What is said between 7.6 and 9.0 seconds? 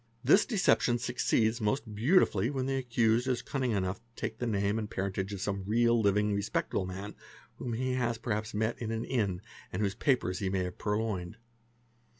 he has perhaps met in